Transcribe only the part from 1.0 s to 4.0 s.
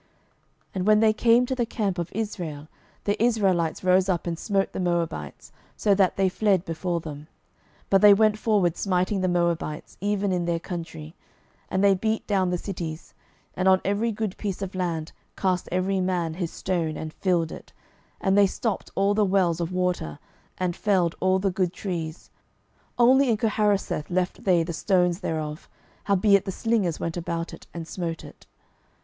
came to the camp of Israel, the Israelites